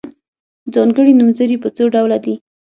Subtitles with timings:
[0.73, 2.35] ځانګړي نومځري په څو ډوله دي.